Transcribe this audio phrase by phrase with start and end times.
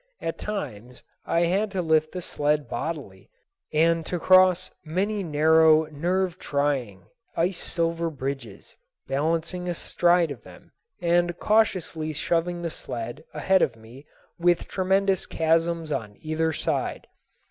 [0.19, 3.29] At times I had to lift the sled bodily
[3.71, 7.05] and to cross many narrow, nerve trying,
[7.37, 8.75] ice sliver bridges,
[9.07, 10.71] balancing astride of them,
[11.03, 14.07] and cautiously shoving the sled ahead of me
[14.39, 17.05] with tremendous chasms on either side.